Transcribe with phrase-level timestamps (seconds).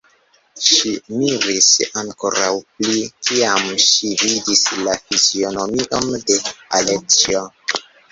[0.67, 1.65] Ŝi miris
[2.01, 2.47] ankoraŭ
[2.79, 6.39] pli, kiam ŝi vidis la fizionomion de
[6.81, 7.45] Aleĉjo.